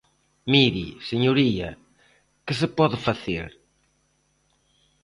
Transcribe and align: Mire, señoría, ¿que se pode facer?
Mire, 0.53 0.87
señoría, 1.09 1.69
¿que 2.45 2.53
se 2.59 2.67
pode 2.77 2.97
facer? 3.07 3.49